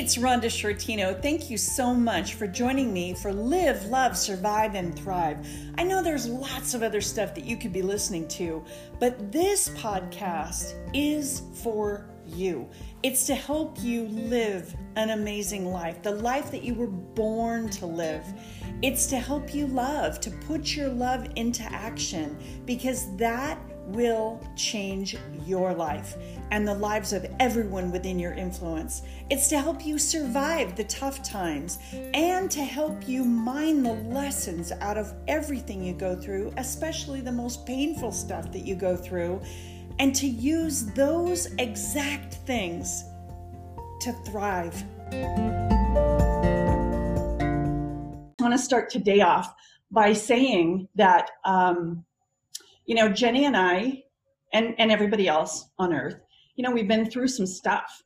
[0.00, 1.20] it's Rhonda Sciortino.
[1.20, 5.46] Thank you so much for joining me for Live, Love, Survive, and Thrive.
[5.76, 8.64] I know there's lots of other stuff that you could be listening to,
[8.98, 12.66] but this podcast is for you.
[13.02, 17.84] It's to help you live an amazing life, the life that you were born to
[17.84, 18.24] live.
[18.80, 25.16] It's to help you love, to put your love into action, because that will change
[25.44, 26.16] your life
[26.50, 29.02] and the lives of everyone within your influence.
[29.30, 34.72] It's to help you survive the tough times and to help you mine the lessons
[34.80, 39.40] out of everything you go through, especially the most painful stuff that you go through,
[39.98, 43.04] and to use those exact things
[44.00, 44.82] to thrive.
[48.38, 49.54] I want to start today off
[49.90, 51.30] by saying that.
[51.44, 52.04] Um,
[52.90, 54.02] you know, Jenny and I,
[54.52, 56.16] and, and everybody else on earth,
[56.56, 58.02] you know, we've been through some stuff.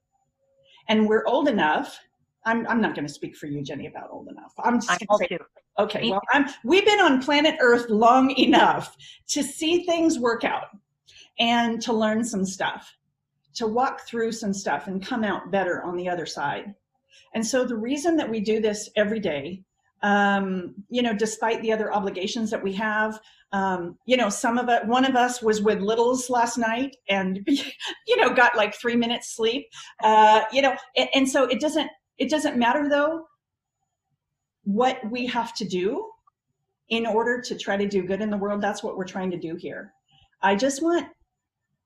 [0.91, 1.99] And we're old enough.
[2.45, 4.53] I'm, I'm not going to speak for you, Jenny, about old enough.
[4.63, 5.39] I'm just going to say,
[5.79, 8.95] okay, well, I'm, we've been on planet Earth long enough
[9.29, 10.67] to see things work out
[11.39, 12.95] and to learn some stuff,
[13.55, 16.75] to walk through some stuff and come out better on the other side.
[17.35, 19.63] And so the reason that we do this every day,
[20.05, 23.19] um, you know, despite the other obligations that we have,
[23.53, 27.41] um, you know, some of it, one of us was with littles last night and,
[28.07, 29.67] you know, got like three minutes sleep,
[30.03, 33.25] uh, you know, and, and so it doesn't, it doesn't matter though
[34.65, 36.07] what we have to do
[36.91, 38.61] in order to try to do good in the world.
[38.61, 39.91] That's what we're trying to do here.
[40.43, 41.07] I just want,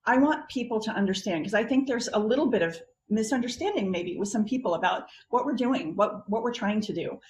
[0.06, 2.77] I want people to understand because I think there's a little bit of
[3.10, 7.20] misunderstanding maybe with some people about what we're doing, what, what we're trying to do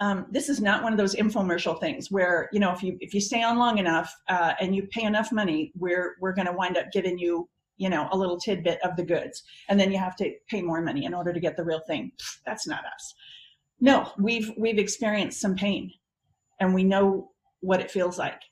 [0.00, 3.14] um, this is not one of those infomercial things where you know if you if
[3.14, 6.52] you stay on long enough uh, and you pay enough money we're we're going to
[6.52, 9.44] wind up giving you you know a little tidbit of the goods.
[9.68, 12.12] And then you have to pay more money in order to get the real thing.
[12.44, 13.14] That's not us.
[13.80, 15.92] No we've we've experienced some pain
[16.60, 17.30] and we know
[17.60, 18.42] what it feels like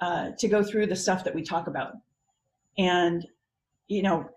[0.00, 1.92] uh, to go through the stuff that we talk about.
[2.78, 3.26] And
[3.88, 4.30] you know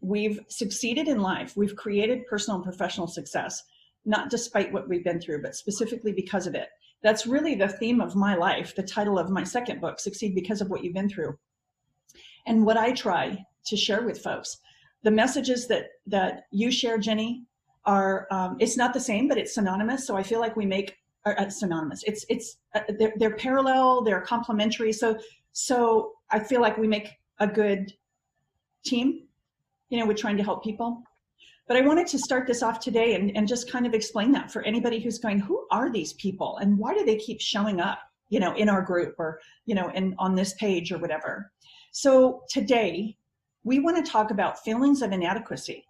[0.00, 1.56] we've succeeded in life.
[1.56, 3.64] We've created personal and professional success
[4.04, 6.68] not despite what we've been through, but specifically because of it.
[7.02, 10.60] That's really the theme of my life, the title of my second book, Succeed Because
[10.60, 11.38] of What You've Been Through.
[12.46, 14.58] And what I try to share with folks,
[15.02, 17.44] the messages that, that you share, Jenny,
[17.84, 20.06] are, um, it's not the same, but it's synonymous.
[20.06, 22.02] So I feel like we make, are, uh, synonymous.
[22.04, 24.92] It's, it's, uh, they're, they're parallel, they're complementary.
[24.92, 25.18] So,
[25.52, 27.92] so I feel like we make a good
[28.84, 29.22] team,
[29.88, 31.02] you know, we're trying to help people.
[31.68, 34.50] But I wanted to start this off today and, and just kind of explain that
[34.50, 37.98] for anybody who's going, who are these people and why do they keep showing up,
[38.30, 41.52] you know, in our group or, you know, in on this page or whatever.
[41.92, 43.16] So today
[43.64, 45.84] we want to talk about feelings of inadequacy,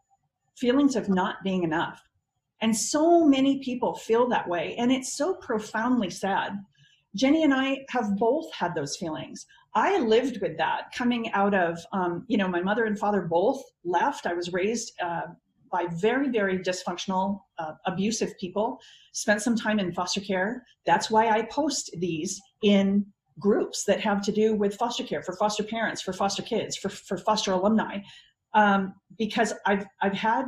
[0.56, 2.02] feelings of not being enough.
[2.60, 4.74] And so many people feel that way.
[4.78, 6.58] And it's so profoundly sad.
[7.14, 9.46] Jenny and I have both had those feelings.
[9.74, 13.62] I lived with that coming out of, um, you know, my mother and father both
[13.84, 14.26] left.
[14.26, 15.28] I was raised uh,
[15.70, 18.80] by very, very dysfunctional, uh, abusive people,
[19.12, 20.64] spent some time in foster care.
[20.86, 23.06] That's why I post these in
[23.38, 26.88] groups that have to do with foster care for foster parents, for foster kids, for,
[26.88, 27.98] for foster alumni,
[28.54, 30.44] um, because I've, I've had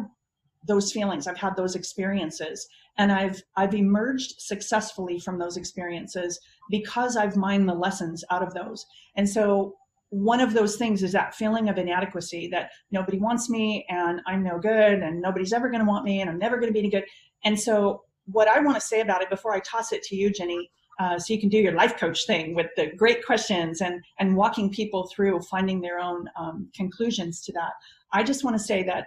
[0.66, 2.66] those feelings, I've had those experiences,
[2.98, 6.38] and I've, I've emerged successfully from those experiences
[6.68, 8.84] because I've mined the lessons out of those.
[9.16, 9.74] And so
[10.10, 14.42] one of those things is that feeling of inadequacy that nobody wants me and I'm
[14.42, 16.80] no good and nobody's ever going to want me and I'm never going to be
[16.80, 17.04] any good.
[17.44, 20.30] And so, what I want to say about it before I toss it to you,
[20.30, 20.70] Jenny,
[21.00, 24.36] uh, so you can do your life coach thing with the great questions and and
[24.36, 27.72] walking people through finding their own um, conclusions to that.
[28.12, 29.06] I just want to say that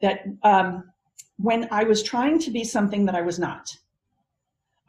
[0.00, 0.84] that um,
[1.38, 3.76] when I was trying to be something that I was not,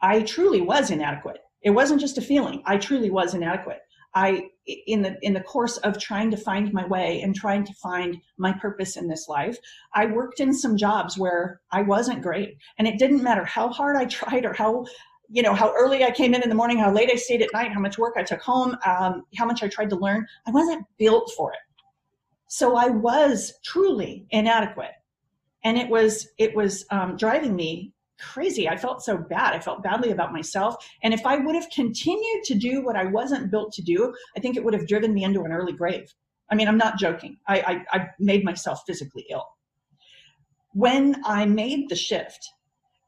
[0.02, 1.40] I truly was inadequate.
[1.62, 2.62] It wasn't just a feeling.
[2.64, 3.80] I truly was inadequate.
[4.14, 4.50] I
[4.86, 8.16] in the in the course of trying to find my way and trying to find
[8.36, 9.58] my purpose in this life,
[9.94, 13.96] I worked in some jobs where I wasn't great, and it didn't matter how hard
[13.96, 14.86] I tried or how
[15.28, 17.52] you know how early I came in in the morning, how late I stayed at
[17.52, 20.26] night, how much work I took home, um, how much I tried to learn.
[20.46, 21.58] I wasn't built for it,
[22.46, 24.94] so I was truly inadequate,
[25.64, 28.68] and it was it was um, driving me crazy.
[28.68, 29.54] I felt so bad.
[29.54, 30.76] I felt badly about myself.
[31.02, 34.40] And if I would have continued to do what I wasn't built to do, I
[34.40, 36.12] think it would have driven me into an early grave.
[36.50, 37.38] I mean, I'm not joking.
[37.46, 39.46] I, I, I made myself physically ill.
[40.72, 42.48] When I made the shift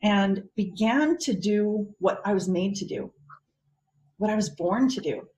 [0.02, 3.12] and began to do what I was made to do,
[4.18, 5.28] what I was born to do,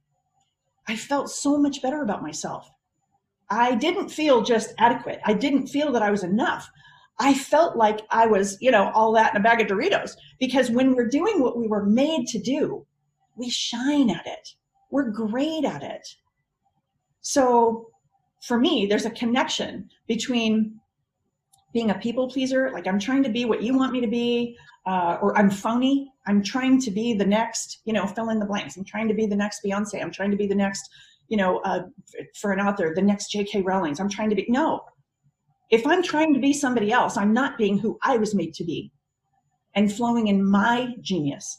[0.86, 2.70] I felt so much better about myself.
[3.50, 5.20] I didn't feel just adequate.
[5.24, 6.68] I didn't feel that I was enough.
[7.18, 10.70] I felt like I was, you know, all that in a bag of Doritos because
[10.70, 12.84] when we're doing what we were made to do,
[13.36, 14.48] we shine at it.
[14.90, 16.06] We're great at it.
[17.20, 17.88] So
[18.42, 20.80] for me, there's a connection between
[21.72, 24.56] being a people pleaser, like I'm trying to be what you want me to be,
[24.86, 26.12] uh, or I'm phony.
[26.26, 28.76] I'm trying to be the next, you know, fill in the blanks.
[28.76, 30.00] I'm trying to be the next Beyonce.
[30.00, 30.88] I'm trying to be the next,
[31.28, 31.82] you know, uh,
[32.40, 33.62] for an author, the next J.K.
[33.62, 33.98] Rowling's.
[33.98, 34.84] I'm trying to be, no.
[35.70, 38.64] If I'm trying to be somebody else, I'm not being who I was made to
[38.64, 38.92] be
[39.74, 41.58] and flowing in my genius.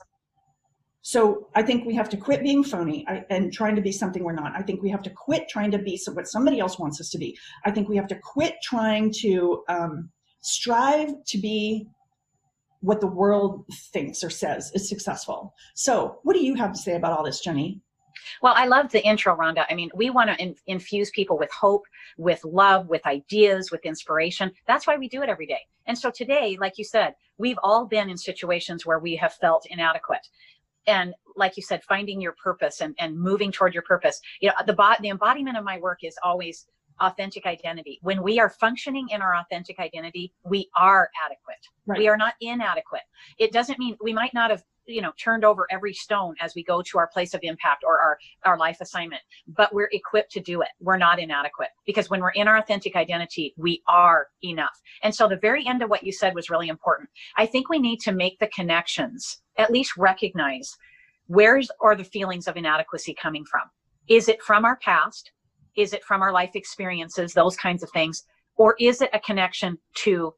[1.02, 4.34] So I think we have to quit being phony and trying to be something we're
[4.34, 4.54] not.
[4.56, 7.20] I think we have to quit trying to be what somebody else wants us to
[7.20, 7.38] be.
[7.64, 10.10] I think we have to quit trying to um,
[10.42, 11.88] strive to be
[12.80, 15.54] what the world thinks or says is successful.
[15.76, 17.82] So, what do you have to say about all this, Jenny?
[18.42, 19.66] Well, I love the intro, Rhonda.
[19.70, 21.84] I mean, we want to in- infuse people with hope,
[22.18, 24.52] with love, with ideas, with inspiration.
[24.68, 25.62] That's why we do it every day.
[25.86, 29.66] And so today, like you said, we've all been in situations where we have felt
[29.70, 30.28] inadequate
[30.88, 34.56] and like you said finding your purpose and, and moving toward your purpose you know
[34.66, 36.68] the the embodiment of my work is always
[37.00, 38.00] authentic identity.
[38.02, 41.56] When we are functioning in our authentic identity we are adequate.
[41.86, 42.00] Right.
[42.00, 43.02] we are not inadequate.
[43.38, 46.64] It doesn't mean we might not have you know turned over every stone as we
[46.64, 50.40] go to our place of impact or our our life assignment but we're equipped to
[50.40, 50.70] do it.
[50.80, 54.80] We're not inadequate because when we're in our authentic identity we are enough.
[55.04, 57.10] And so the very end of what you said was really important.
[57.36, 60.76] I think we need to make the connections at least recognize
[61.28, 63.64] where's are the feelings of inadequacy coming from?
[64.08, 65.32] Is it from our past
[65.78, 68.24] is it from our life experiences those kinds of things
[68.58, 70.34] or is it a connection to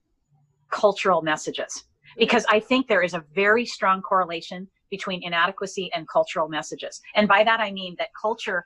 [0.71, 1.85] cultural messages
[2.17, 7.01] because I think there is a very strong correlation between inadequacy and cultural messages.
[7.15, 8.65] And by that, I mean that culture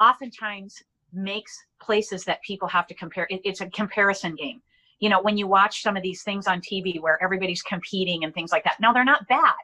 [0.00, 0.76] oftentimes
[1.12, 3.26] makes places that people have to compare.
[3.30, 4.60] It, it's a comparison game.
[5.00, 8.34] You know, when you watch some of these things on TV where everybody's competing and
[8.34, 8.78] things like that.
[8.80, 9.54] Now, they're not bad,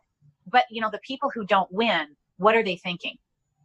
[0.51, 2.09] but, you know, the people who don't win,
[2.39, 3.17] what are they thinking?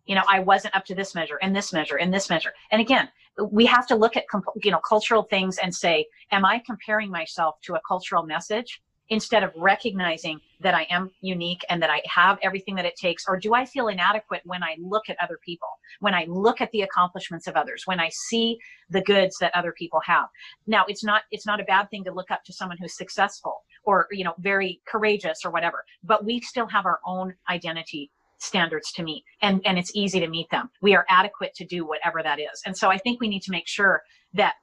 [0.05, 2.53] You know, I wasn't up to this measure and this measure and this measure.
[2.71, 3.09] And again,
[3.51, 4.25] we have to look at,
[4.63, 8.81] you know, cultural things and say, am I comparing myself to a cultural message?
[9.11, 13.25] instead of recognizing that I am unique and that I have everything that it takes?
[13.27, 15.67] Or do I feel inadequate when I look at other people,
[15.99, 18.57] when I look at the accomplishments of others, when I see
[18.89, 20.29] the goods that other people have?
[20.65, 23.63] Now, it's not, it's not a bad thing to look up to someone who's successful
[23.83, 28.11] or, you know, very courageous or whatever, but we still have our own identity
[28.41, 30.69] standards to meet and, and it's easy to meet them.
[30.81, 32.61] We are adequate to do whatever that is.
[32.65, 34.01] And so I think we need to make sure
[34.33, 34.55] that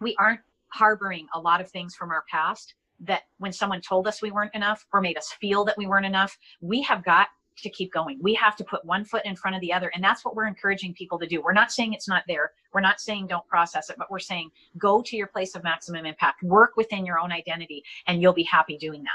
[0.00, 4.22] we aren't harboring a lot of things from our past that when someone told us
[4.22, 7.28] we weren't enough or made us feel that we weren't enough, we have got
[7.58, 8.18] to keep going.
[8.22, 9.90] We have to put one foot in front of the other.
[9.94, 11.42] And that's what we're encouraging people to do.
[11.42, 12.52] We're not saying it's not there.
[12.72, 16.06] We're not saying don't process it, but we're saying go to your place of maximum
[16.06, 19.10] impact, work within your own identity, and you'll be happy doing that.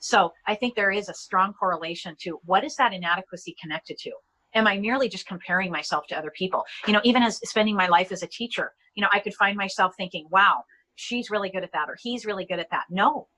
[0.00, 4.12] So I think there is a strong correlation to what is that inadequacy connected to?
[4.54, 6.64] Am I merely just comparing myself to other people?
[6.86, 9.56] You know, even as spending my life as a teacher, you know, I could find
[9.56, 12.84] myself thinking, wow, she's really good at that or he's really good at that.
[12.88, 13.28] No,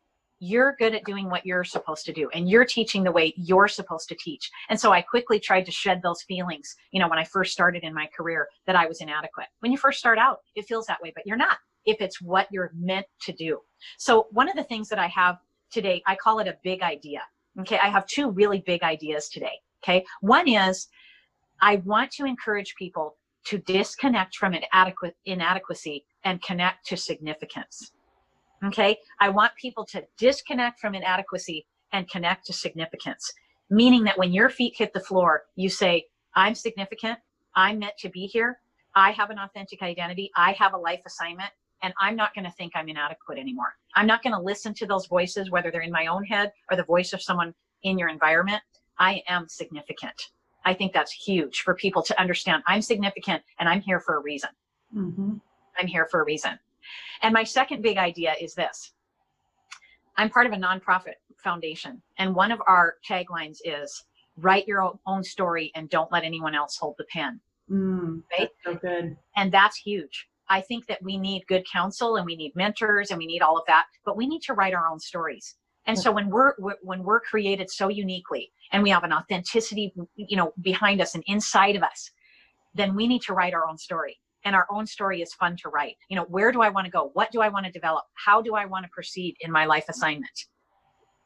[0.40, 3.68] you're good at doing what you're supposed to do and you're teaching the way you're
[3.68, 4.48] supposed to teach.
[4.68, 7.82] And so I quickly tried to shed those feelings, you know, when I first started
[7.82, 9.48] in my career that I was inadequate.
[9.60, 12.46] When you first start out, it feels that way, but you're not if it's what
[12.50, 13.58] you're meant to do.
[13.98, 15.38] So one of the things that I have
[15.70, 17.22] today, I call it a big idea.
[17.60, 17.78] Okay.
[17.78, 19.58] I have two really big ideas today.
[19.82, 20.04] Okay.
[20.20, 20.88] One is
[21.60, 27.92] I want to encourage people to disconnect from inadequate inadequacy and connect to significance.
[28.64, 28.96] Okay.
[29.20, 33.32] I want people to disconnect from inadequacy and connect to significance,
[33.70, 37.18] meaning that when your feet hit the floor, you say, I'm significant.
[37.54, 38.60] I'm meant to be here.
[38.94, 40.30] I have an authentic identity.
[40.36, 41.50] I have a life assignment
[41.82, 43.74] and I'm not going to think I'm inadequate anymore.
[43.94, 46.76] I'm not going to listen to those voices, whether they're in my own head or
[46.76, 48.62] the voice of someone in your environment.
[48.98, 50.30] I am significant.
[50.64, 54.20] I think that's huge for people to understand I'm significant and I'm here for a
[54.20, 54.50] reason.
[54.94, 55.34] Mm-hmm.
[55.78, 56.58] I'm here for a reason.
[57.22, 58.92] And my second big idea is this
[60.16, 64.04] I'm part of a nonprofit foundation, and one of our taglines is
[64.36, 67.40] write your own story and don't let anyone else hold the pen.
[67.70, 68.50] Mm, right?
[68.64, 69.16] so good.
[69.36, 70.28] And that's huge.
[70.50, 73.58] I think that we need good counsel and we need mentors and we need all
[73.58, 75.56] of that, but we need to write our own stories.
[75.86, 76.52] And so when we're
[76.82, 81.24] when we're created so uniquely and we have an authenticity, you know, behind us and
[81.26, 82.10] inside of us,
[82.74, 84.18] then we need to write our own story.
[84.44, 85.96] And our own story is fun to write.
[86.10, 87.10] You know, where do I want to go?
[87.14, 88.04] What do I want to develop?
[88.14, 90.46] How do I want to proceed in my life assignment?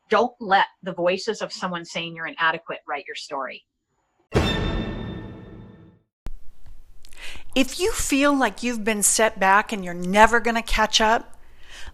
[0.09, 3.65] Don't let the voices of someone saying you're inadequate write your story.
[7.55, 11.37] If you feel like you've been set back and you're never going to catch up,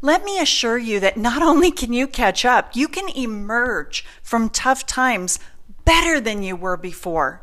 [0.00, 4.50] let me assure you that not only can you catch up, you can emerge from
[4.50, 5.38] tough times
[5.84, 7.42] better than you were before.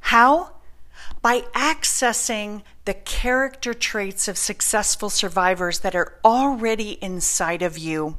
[0.00, 0.52] How?
[1.20, 8.18] By accessing the character traits of successful survivors that are already inside of you.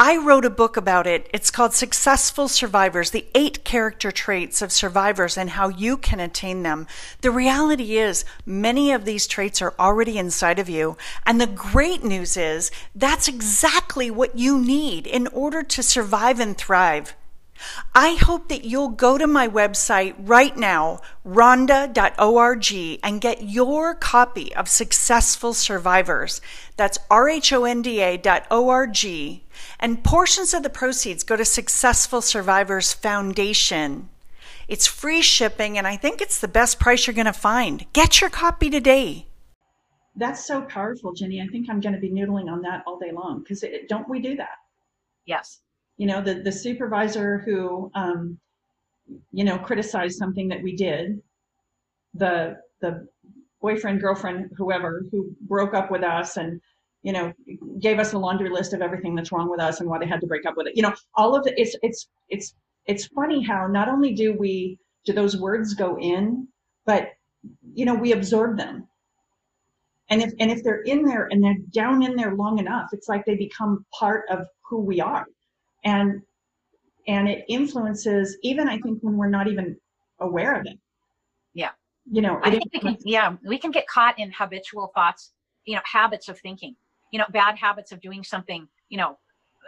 [0.00, 1.28] I wrote a book about it.
[1.34, 6.62] It's called Successful Survivors The Eight Character Traits of Survivors and How You Can Attain
[6.62, 6.86] Them.
[7.20, 10.96] The reality is, many of these traits are already inside of you.
[11.26, 16.56] And the great news is, that's exactly what you need in order to survive and
[16.56, 17.16] thrive.
[17.94, 24.54] I hope that you'll go to my website right now, rhonda.org, and get your copy
[24.54, 26.40] of Successful Survivors.
[26.76, 28.26] That's R-H-O-N-D-A.org.
[29.80, 34.08] And portions of the proceeds go to Successful Survivors Foundation.
[34.68, 37.86] It's free shipping, and I think it's the best price you're going to find.
[37.92, 39.26] Get your copy today.
[40.14, 41.40] That's so powerful, Jenny.
[41.40, 44.20] I think I'm going to be noodling on that all day long because don't we
[44.20, 44.56] do that?
[45.24, 45.60] Yes
[45.98, 48.38] you know, the, the supervisor who, um,
[49.32, 51.20] you know, criticized something that we did,
[52.14, 53.06] the, the
[53.60, 56.60] boyfriend, girlfriend, whoever who broke up with us and,
[57.02, 57.32] you know,
[57.80, 60.20] gave us a laundry list of everything that's wrong with us and why they had
[60.20, 60.76] to break up with it.
[60.76, 62.54] You know, all of it, it's, it's, it's,
[62.86, 66.46] it's funny how not only do we, do those words go in,
[66.86, 67.10] but,
[67.74, 68.86] you know, we absorb them.
[70.10, 73.08] And if, and if they're in there and they're down in there long enough, it's
[73.08, 75.26] like they become part of who we are
[75.84, 76.22] and
[77.06, 79.76] and it influences even i think when we're not even
[80.20, 80.78] aware of it.
[81.54, 81.70] Yeah.
[82.10, 85.32] You know i think we can yeah we can get caught in habitual thoughts
[85.64, 86.74] you know habits of thinking
[87.12, 89.18] you know bad habits of doing something you know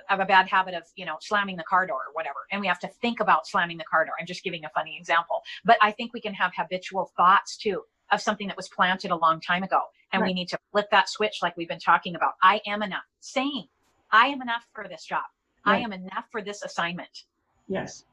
[0.09, 2.67] of a bad habit of you know slamming the car door or whatever and we
[2.67, 4.15] have to think about slamming the car door.
[4.19, 7.83] I'm just giving a funny example but i think we can have habitual thoughts too
[8.11, 10.29] of something that was planted a long time ago and right.
[10.29, 12.33] we need to flip that switch like we've been talking about.
[12.43, 13.05] I am enough.
[13.21, 13.67] Saying
[14.13, 15.23] i am enough for this job
[15.67, 15.77] right.
[15.77, 17.25] I am enough for this assignment.
[17.69, 18.05] Yes.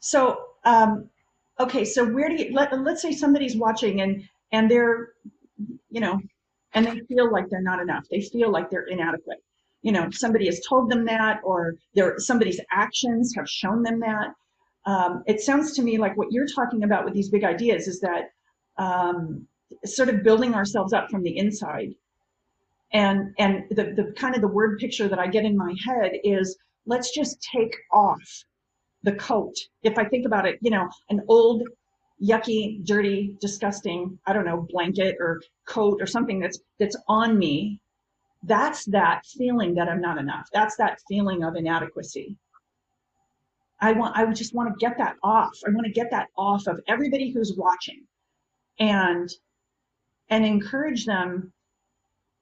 [0.00, 1.08] So, um,
[1.58, 5.10] okay, so where do you let let's say somebody's watching and and they're,
[5.90, 6.20] you know,
[6.74, 8.04] and they feel like they're not enough.
[8.10, 9.42] They feel like they're inadequate.
[9.82, 14.28] You know, somebody has told them that, or their somebody's actions have shown them that.
[14.84, 18.00] Um, it sounds to me like what you're talking about with these big ideas is
[18.00, 18.30] that
[18.78, 19.46] um,
[19.84, 21.94] sort of building ourselves up from the inside
[22.92, 26.12] and and the, the kind of the word picture that i get in my head
[26.24, 28.44] is let's just take off
[29.02, 29.54] the coat.
[29.82, 31.62] If i think about it you know an old
[32.22, 37.80] yucky dirty disgusting i don't know blanket or coat or something that's that's on me
[38.44, 40.48] that's that feeling that i'm not enough.
[40.52, 42.36] That's that feeling of inadequacy.
[43.80, 45.58] I want i just want to get that off.
[45.66, 48.04] I want to get that off of everybody who's watching.
[48.78, 49.28] And
[50.28, 51.52] and encourage them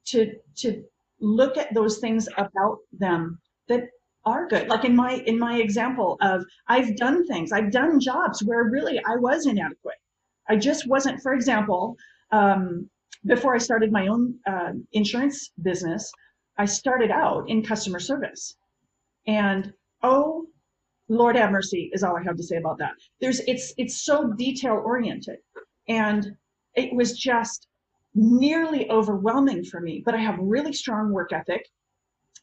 [0.06, 0.84] to to
[1.20, 3.84] look at those things about them that
[4.24, 4.68] are good.
[4.68, 8.98] Like in my in my example of i've done things i've done jobs where really
[9.06, 9.96] i was inadequate.
[10.48, 11.96] I just wasn't for example
[12.30, 12.88] um,
[13.26, 16.10] before i started my own uh, insurance business
[16.58, 18.56] i started out in customer service.
[19.26, 20.46] And oh
[21.08, 22.92] lord have mercy is all i have to say about that.
[23.20, 25.38] There's it's it's so detail oriented
[25.88, 26.36] and
[26.74, 27.68] it was just
[28.14, 31.68] nearly overwhelming for me, but I have really strong work ethic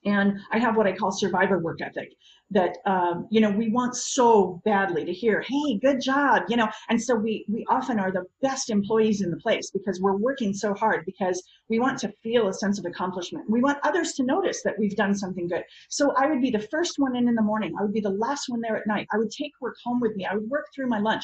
[0.04, 2.14] and I have what I call survivor work ethic
[2.50, 6.68] that, um, you know, we want so badly to hear, hey, good job, you know,
[6.90, 10.54] and so we, we often are the best employees in the place because we're working
[10.54, 13.50] so hard because we want to feel a sense of accomplishment.
[13.50, 15.64] We want others to notice that we've done something good.
[15.90, 17.74] So I would be the first one in in the morning.
[17.80, 19.08] I would be the last one there at night.
[19.14, 20.26] I would take work home with me.
[20.26, 21.24] I would work through my lunch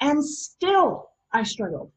[0.00, 1.92] and still I struggled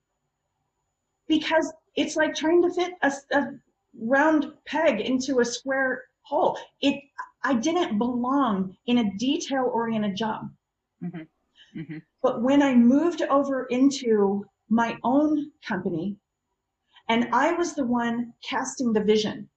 [1.28, 3.52] because it's like trying to fit a, a
[4.00, 6.58] round peg into a square hole.
[6.82, 7.02] It
[7.44, 10.50] I didn't belong in a detail oriented job.
[11.04, 11.80] Mm-hmm.
[11.80, 11.98] Mm-hmm.
[12.22, 16.18] But when I moved over into my own company
[17.08, 19.50] and I was the one casting the vision,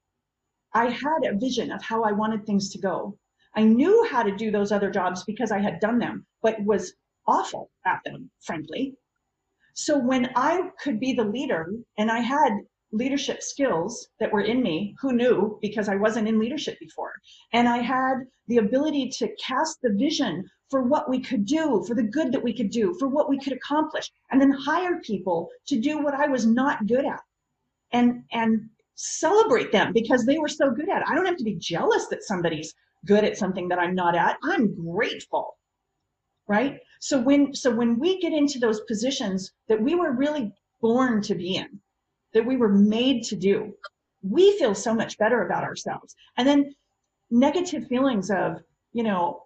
[0.75, 3.19] I had a vision of how I wanted things to go.
[3.55, 6.95] I knew how to do those other jobs because I had done them, but was
[7.27, 8.97] awful at them, frankly.
[9.75, 12.53] So when I could be the leader and I had
[12.93, 17.15] leadership skills that were in me, who knew because I wasn't in leadership before,
[17.53, 21.95] and I had the ability to cast the vision for what we could do, for
[21.95, 25.49] the good that we could do, for what we could accomplish, and then hire people
[25.67, 27.21] to do what I was not good at.
[27.93, 31.09] And and celebrate them because they were so good at it.
[31.09, 32.75] I don't have to be jealous that somebody's
[33.07, 34.37] good at something that I'm not at.
[34.45, 35.57] I'm grateful
[36.53, 36.75] right?
[37.01, 41.35] So when so when we get into those positions that we were really born to
[41.35, 41.71] be in,
[42.35, 43.57] that we were made to do,
[44.23, 46.15] we feel so much better about ourselves.
[46.37, 46.61] And then
[47.31, 48.49] negative feelings of,
[48.93, 49.45] you know,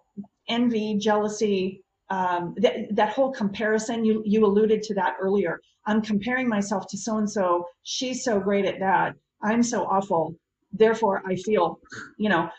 [0.49, 1.61] envy, jealousy,
[2.09, 5.59] um, that, that whole comparison, you, you alluded to that earlier.
[5.85, 7.65] I'm comparing myself to so and so.
[7.83, 9.15] She's so great at that.
[9.41, 10.35] I'm so awful.
[10.73, 11.79] Therefore, I feel,
[12.17, 12.49] you know,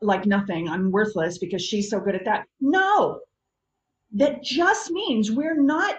[0.00, 0.68] like nothing.
[0.68, 2.44] I'm worthless because she's so good at that.
[2.60, 3.20] No,
[4.14, 5.96] that just means we're not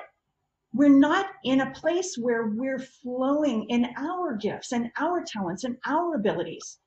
[0.74, 5.78] we're not in a place where we're flowing in our gifts and our talents and
[5.86, 6.80] our abilities.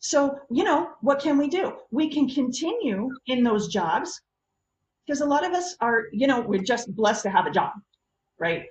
[0.00, 1.72] So, you know, what can we do?
[1.90, 4.20] We can continue in those jobs
[5.06, 7.72] because a lot of us are, you know, we're just blessed to have a job,
[8.38, 8.64] right?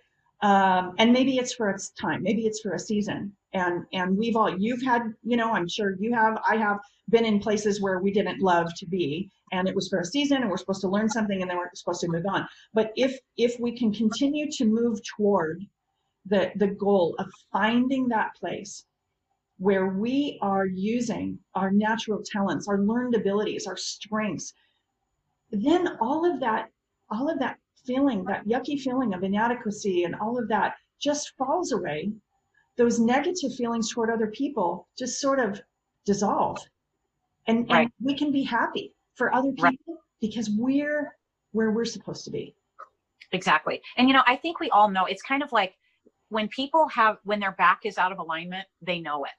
[0.43, 3.35] Um, and maybe it's for its time, maybe it's for a season.
[3.53, 6.77] And and we've all you've had, you know, I'm sure you have, I have
[7.09, 10.41] been in places where we didn't love to be and it was for a season
[10.41, 12.47] and we're supposed to learn something and then we're supposed to move on.
[12.73, 15.65] But if if we can continue to move toward
[16.25, 18.85] the the goal of finding that place
[19.57, 24.53] where we are using our natural talents our learned abilities our strengths
[25.51, 26.69] then all of that
[27.09, 31.71] all of that feeling that yucky feeling of inadequacy and all of that just falls
[31.71, 32.11] away.
[32.77, 35.61] Those negative feelings toward other people just sort of
[36.05, 36.59] dissolve.
[37.47, 37.81] And, right.
[37.81, 39.77] and we can be happy for other people right.
[40.19, 41.15] because we're
[41.51, 42.55] where we're supposed to be.
[43.33, 43.81] Exactly.
[43.97, 45.75] And you know, I think we all know it's kind of like
[46.29, 49.31] when people have when their back is out of alignment, they know it.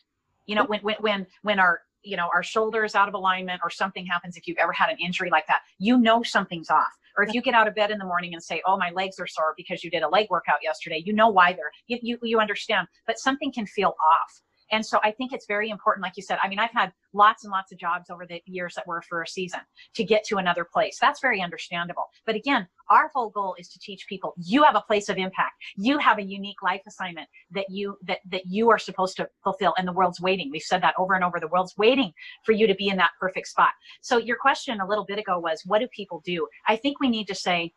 [0.46, 3.60] You know, when when when when our you know our shoulder is out of alignment
[3.64, 6.92] or something happens if you've ever had an injury like that, you know something's off.
[7.16, 9.18] Or if you get out of bed in the morning and say, "Oh, my legs
[9.18, 12.18] are sore because you did a leg workout yesterday," you know why they're you you,
[12.22, 12.86] you understand.
[13.06, 14.42] But something can feel off.
[14.72, 16.38] And so I think it's very important, like you said.
[16.42, 19.22] I mean, I've had lots and lots of jobs over the years that were for
[19.22, 19.60] a season
[19.94, 20.98] to get to another place.
[21.00, 22.06] That's very understandable.
[22.24, 25.52] But again, our whole goal is to teach people you have a place of impact.
[25.76, 29.74] You have a unique life assignment that you that that you are supposed to fulfill,
[29.78, 30.50] and the world's waiting.
[30.50, 31.38] We've said that over and over.
[31.38, 32.12] The world's waiting
[32.44, 33.72] for you to be in that perfect spot.
[34.00, 36.48] So your question a little bit ago was, what do people do?
[36.66, 37.72] I think we need to say,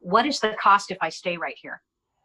[0.00, 1.82] what is the cost if I stay right here?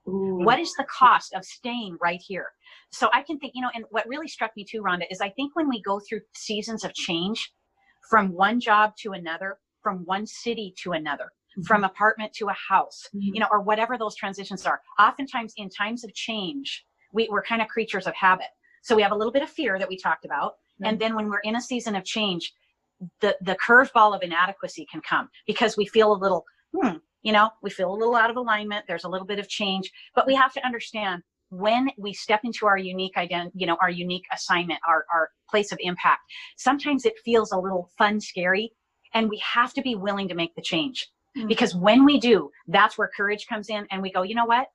[0.07, 0.39] Ooh.
[0.43, 2.47] What is the cost of staying right here?
[2.91, 5.29] So I can think, you know, and what really struck me too, Rhonda, is I
[5.29, 7.51] think when we go through seasons of change
[8.09, 11.63] from one job to another, from one city to another, mm-hmm.
[11.63, 13.33] from apartment to a house, mm-hmm.
[13.33, 17.61] you know, or whatever those transitions are, oftentimes in times of change, we, we're kind
[17.61, 18.47] of creatures of habit.
[18.83, 20.51] So we have a little bit of fear that we talked about.
[20.53, 20.85] Mm-hmm.
[20.85, 22.53] And then when we're in a season of change,
[23.21, 27.49] the, the curveball of inadequacy can come because we feel a little, hmm, you know,
[27.63, 28.85] we feel a little out of alignment.
[28.87, 32.67] There's a little bit of change, but we have to understand when we step into
[32.67, 36.21] our unique identity, you know, our unique assignment, our, our place of impact,
[36.55, 38.71] sometimes it feels a little fun, scary,
[39.15, 41.07] and we have to be willing to make the change.
[41.35, 41.47] Mm-hmm.
[41.47, 44.67] Because when we do, that's where courage comes in and we go, you know what?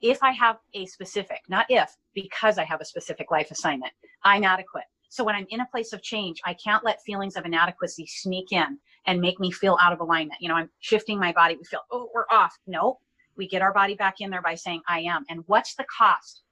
[0.00, 3.92] If I have a specific, not if, because I have a specific life assignment,
[4.24, 4.84] I'm adequate.
[5.10, 8.52] So when I'm in a place of change, I can't let feelings of inadequacy sneak
[8.52, 10.38] in and make me feel out of alignment.
[10.40, 11.56] You know, I'm shifting my body.
[11.56, 12.54] We feel, oh, we're off.
[12.66, 12.98] No,
[13.36, 15.24] we get our body back in there by saying, I am.
[15.30, 16.42] And what's the cost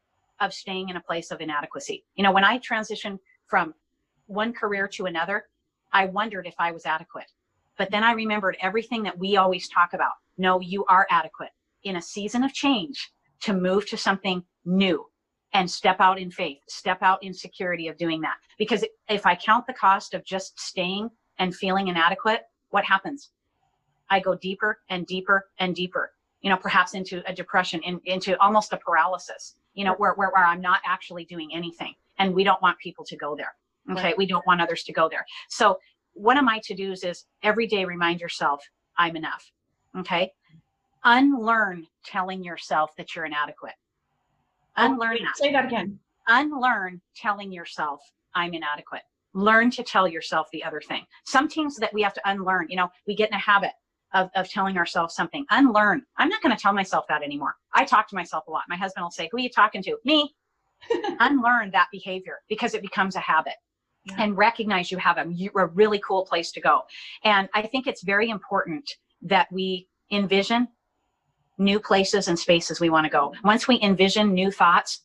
[0.41, 2.05] of staying in a place of inadequacy?
[2.15, 3.75] You know, when I transitioned from
[4.27, 5.45] one career to another,
[5.93, 7.31] I wondered if I was adequate.
[7.77, 10.15] But then I remembered everything that we always talk about.
[10.39, 11.51] No, you are adequate
[11.85, 15.05] in a season of change to move to something new
[15.53, 18.37] and step out in faith, step out in security of doing that.
[18.59, 23.31] Because if I count the cost of just staying and feeling inadequate, what happens?
[24.11, 28.41] I go deeper and deeper and deeper, you know, perhaps into a depression, in, into
[28.41, 31.95] almost a paralysis, you know, where, where, where I'm not actually doing anything.
[32.19, 33.55] And we don't want people to go there.
[33.91, 34.03] Okay.
[34.03, 34.19] Right.
[34.19, 35.25] We don't want others to go there.
[35.49, 35.79] So
[36.15, 38.63] one of my to-dos is every day remind yourself,
[38.99, 39.51] I'm enough.
[39.99, 40.33] Okay.
[41.05, 43.75] Unlearn telling yourself that you're inadequate.
[44.77, 45.37] Oh, Unlearn oh, that.
[45.37, 45.99] Say that again.
[46.27, 48.01] Unlearn telling yourself,
[48.35, 49.03] I'm inadequate
[49.37, 51.05] learn to tell yourself the other thing.
[51.27, 53.73] Some things that we have to unlearn, you know, we get in a habit
[54.15, 55.45] of, of telling ourselves something.
[55.51, 56.03] Unlearn.
[56.17, 57.55] I'm not going to tell myself that anymore.
[57.75, 58.63] I talk to myself a lot.
[58.69, 59.99] My husband will say, Who are you talking to?
[60.05, 60.35] Me.
[61.21, 63.55] Unlearn that behavior because it becomes a habit.
[64.05, 64.15] Yeah.
[64.19, 66.83] And recognize you have a, a really cool place to go.
[67.25, 68.89] And I think it's very important
[69.23, 70.69] that we envision
[71.59, 73.35] new places and spaces we want to go.
[73.43, 75.03] Once we envision new thoughts,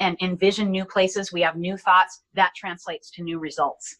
[0.00, 3.96] and envision new places, we have new thoughts, that translates to new results.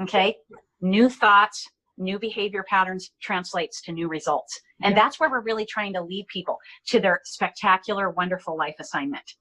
[0.00, 0.36] Okay?
[0.80, 1.68] New thoughts,
[1.98, 4.60] new behavior patterns translates to new results.
[4.82, 5.02] And yeah.
[5.02, 9.34] that's where we're really trying to lead people to their spectacular, wonderful life assignment.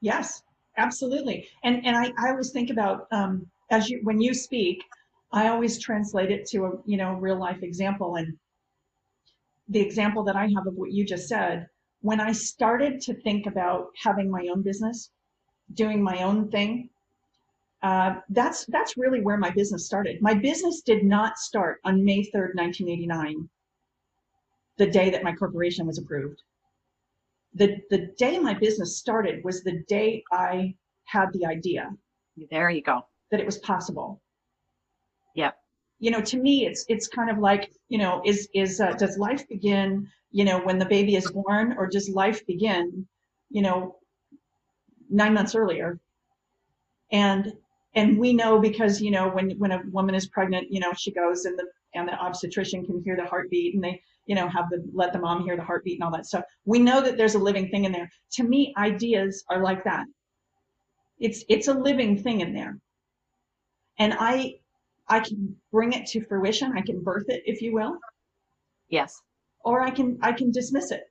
[0.00, 0.42] Yes,
[0.78, 1.48] absolutely.
[1.62, 4.82] And and I, I always think about um, as you when you speak,
[5.32, 8.16] I always translate it to a you know real life example.
[8.16, 8.38] And
[9.68, 11.68] the example that I have of what you just said,
[12.00, 15.10] when I started to think about having my own business,
[15.74, 16.90] doing my own thing,
[17.82, 20.20] uh, that's that's really where my business started.
[20.20, 23.48] My business did not start on May 3rd, 1989,
[24.76, 26.42] the day that my corporation was approved.
[27.54, 31.90] The, the day my business started was the day I had the idea.
[32.50, 33.06] There you go.
[33.30, 34.20] That it was possible.
[35.34, 35.56] Yep.
[35.98, 39.18] You know, to me, it's it's kind of like you know, is is uh, does
[39.18, 40.08] life begin?
[40.32, 43.06] You know, when the baby is born, or does life begin?
[43.50, 43.96] You know,
[45.10, 45.98] nine months earlier.
[47.12, 47.52] And
[47.94, 51.10] and we know because you know when when a woman is pregnant, you know, she
[51.10, 54.70] goes and the and the obstetrician can hear the heartbeat and they you know have
[54.70, 56.26] the let the mom hear the heartbeat and all that.
[56.26, 58.08] Stuff we know that there's a living thing in there.
[58.32, 60.06] To me ideas are like that.
[61.18, 62.78] It's it's a living thing in there.
[63.98, 64.54] And i
[65.08, 66.72] i can bring it to fruition.
[66.76, 67.98] I can birth it if you will.
[68.88, 69.20] Yes.
[69.64, 71.09] Or i can i can dismiss it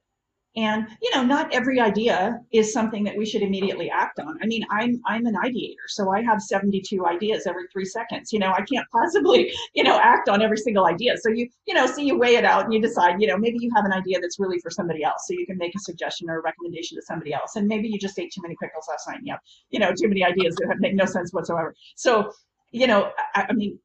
[0.55, 4.37] and you know not every idea is something that we should immediately act on.
[4.41, 8.33] I mean i'm i'm an ideator so i have 72 ideas every three seconds.
[8.33, 11.17] You know i can't possibly you know act on every single idea.
[11.17, 13.57] So you you know so you weigh it out and you decide you know maybe
[13.59, 16.29] you have an idea that's really for somebody else so you can make a suggestion
[16.29, 17.55] or a recommendation to somebody else.
[17.55, 19.31] And maybe you just ate too many pickles last night and
[19.69, 21.75] you know too many ideas that make no sense whatsoever.
[21.95, 22.31] So
[22.71, 23.79] you know I, I mean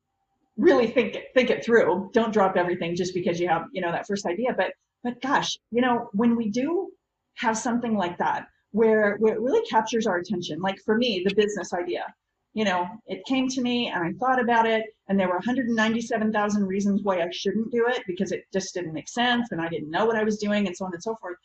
[0.56, 2.10] really think think it through.
[2.12, 4.54] Don't drop everything just because you have you know that first idea.
[4.56, 4.72] But
[5.04, 6.90] but gosh, you know, when we do
[7.34, 11.34] have something like that, where, where it really captures our attention, like for me, the
[11.34, 12.12] business idea,
[12.54, 16.66] you know, it came to me and I thought about it, and there were 197,000
[16.66, 19.90] reasons why I shouldn't do it because it just didn't make sense and I didn't
[19.90, 21.36] know what I was doing and so on and so forth.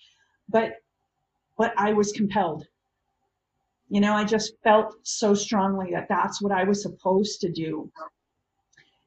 [0.47, 0.75] But,
[1.57, 2.65] but I was compelled.
[3.89, 7.91] You know, I just felt so strongly that that's what I was supposed to do.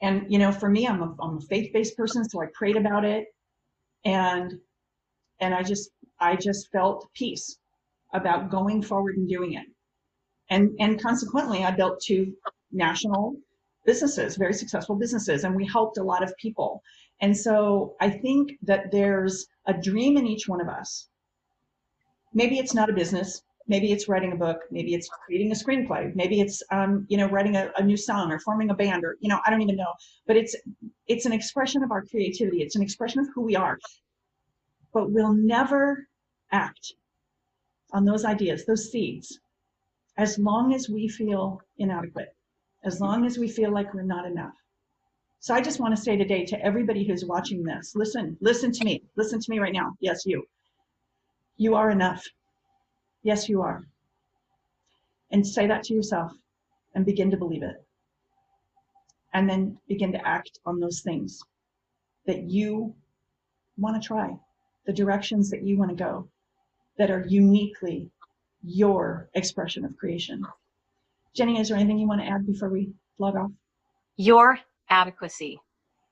[0.03, 2.77] And, you know, for me, I'm a, I'm a faith based person, so I prayed
[2.77, 3.29] about it
[4.05, 4.59] and
[5.41, 7.59] and i just i just felt peace
[8.15, 9.67] about going forward and doing it.
[10.51, 12.35] And and consequently i built two
[12.73, 13.37] national
[13.85, 16.83] businesses very successful businesses and we helped a lot of people.
[17.21, 21.09] And so i think that there's a dream in each one of us.
[22.35, 26.15] Maybe it's not a business maybe it's writing a book maybe it's creating a screenplay
[26.15, 29.17] maybe it's um, you know writing a, a, new song or forming a band or
[29.21, 29.93] you know i don't even know.
[30.27, 30.55] But it's
[31.07, 32.63] it's an expression of our creativity.
[32.63, 33.79] It's an expression of who we are.
[34.93, 36.07] But we'll never
[36.51, 36.93] act
[37.93, 39.41] on those ideas those seeds
[40.19, 42.35] as long as we feel inadequate
[42.85, 44.57] as long as we feel like we're not enough.
[45.41, 48.85] So i just want to say today to everybody who's watching this listen listen to
[48.85, 49.89] me listen to me right now.
[50.01, 50.39] Yes you.
[51.57, 52.23] You are enough
[53.23, 53.87] Yes, you are.
[55.31, 56.33] And say that to yourself
[56.95, 57.85] and begin to believe it.
[59.33, 61.43] And then begin to act on those things
[62.27, 62.95] that you
[63.79, 64.39] want to try,
[64.87, 66.29] the directions that you want to go
[66.99, 68.11] that are uniquely
[68.63, 70.45] your expression of creation.
[71.35, 73.51] Jenny, is there anything you want to add before we log off?
[74.17, 74.59] Your
[74.91, 75.59] adequacy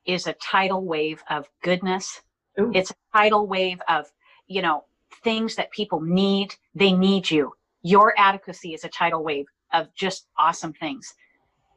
[0.07, 2.23] is a tidal wave of goodness.
[2.59, 2.73] Ooh.
[2.75, 4.11] It's a tidal wave of,
[4.47, 4.85] you know,
[5.23, 6.55] things that people need.
[6.75, 7.53] They need you.
[7.83, 11.13] Your adequacy is a tidal wave of just awesome things.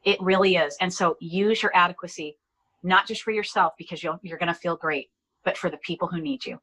[0.04, 0.76] It really is.
[0.80, 2.36] And so use your adequacy,
[2.82, 5.08] not just for yourself because you'll, you're going to feel great,
[5.44, 6.58] but for the people who need you.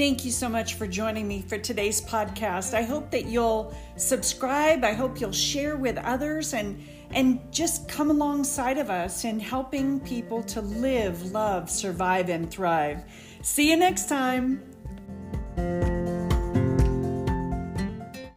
[0.00, 2.72] Thank you so much for joining me for today's podcast.
[2.72, 4.82] I hope that you'll subscribe.
[4.82, 10.00] I hope you'll share with others and and just come alongside of us in helping
[10.00, 13.04] people to live, love, survive, and thrive.
[13.42, 14.69] See you next time.